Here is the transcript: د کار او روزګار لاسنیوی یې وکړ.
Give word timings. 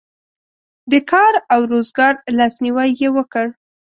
د 0.91 0.93
کار 1.11 1.33
او 1.53 1.61
روزګار 1.71 2.13
لاسنیوی 2.37 2.89
یې 3.01 3.09
وکړ. 3.15 3.45